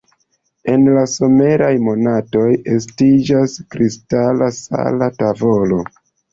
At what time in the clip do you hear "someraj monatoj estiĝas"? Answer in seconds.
1.11-3.61